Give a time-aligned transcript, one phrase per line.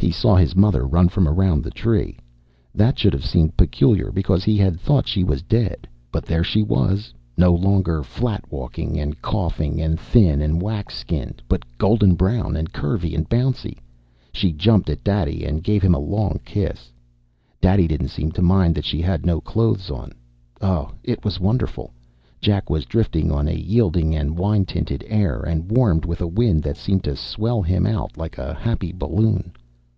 [0.00, 2.18] He saw his mother run from around the tree.
[2.74, 5.86] That should have seemed peculiar, because he had thought she was dead.
[6.10, 11.42] But there she was, no longer flat walking and coughing and thin and wax skinned,
[11.46, 13.76] but golden brown and curvy and bouncy.
[14.32, 16.90] She jumped at Daddy and gave him a long kiss.
[17.60, 20.12] Daddy didn't seem to mind that she had no clothes on.
[20.62, 21.92] Oh, it was so wonderful.
[22.40, 26.62] Jack was drifting on a yielding and wine tinted air and warmed with a wind
[26.62, 29.52] that seemed to swell him out like a happy balloon....